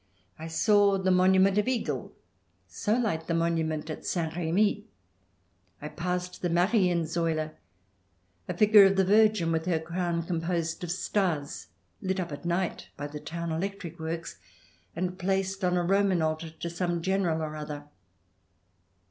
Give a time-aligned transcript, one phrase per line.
[0.39, 2.11] I saw the monu ment of Ygel,
[2.67, 4.35] so like the monument at St.
[4.35, 4.87] Remy.
[5.79, 7.51] I passed the Marien Saule,
[8.47, 11.67] a figure of the Virgin, with her crown, composed of stars,
[12.01, 14.39] lit up at night by the town electric works,
[14.95, 17.85] and placed on a Roman altar to some General or other.